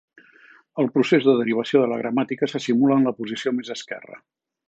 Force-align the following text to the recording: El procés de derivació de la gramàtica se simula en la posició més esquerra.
El 0.83 0.87
procés 0.95 1.27
de 1.27 1.35
derivació 1.41 1.83
de 1.83 1.91
la 1.91 1.99
gramàtica 2.01 2.49
se 2.53 2.63
simula 2.65 2.99
en 3.01 3.07
la 3.09 3.15
posició 3.23 3.57
més 3.59 3.73
esquerra. 3.79 4.19